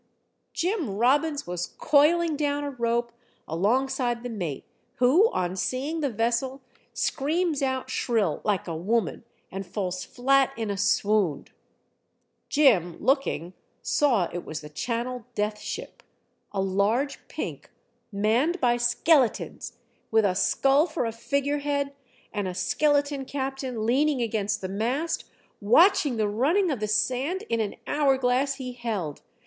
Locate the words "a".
2.63-2.71, 8.67-8.75, 10.71-10.75, 16.51-16.59, 20.25-20.33, 21.05-21.11, 22.47-22.55